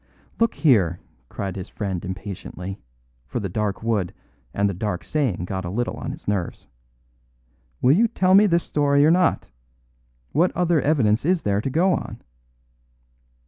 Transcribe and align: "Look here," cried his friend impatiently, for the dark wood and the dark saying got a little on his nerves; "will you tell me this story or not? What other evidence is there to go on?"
"Look 0.39 0.55
here," 0.55 0.99
cried 1.29 1.55
his 1.55 1.69
friend 1.69 2.03
impatiently, 2.03 2.81
for 3.27 3.39
the 3.39 3.49
dark 3.49 3.83
wood 3.83 4.15
and 4.51 4.67
the 4.67 4.73
dark 4.73 5.03
saying 5.03 5.45
got 5.45 5.63
a 5.63 5.69
little 5.69 5.93
on 5.95 6.09
his 6.11 6.27
nerves; 6.27 6.65
"will 7.83 7.95
you 7.95 8.07
tell 8.07 8.33
me 8.33 8.47
this 8.47 8.63
story 8.63 9.05
or 9.05 9.11
not? 9.11 9.51
What 10.31 10.51
other 10.57 10.81
evidence 10.81 11.23
is 11.23 11.43
there 11.43 11.61
to 11.61 11.69
go 11.69 11.93
on?" 11.93 12.19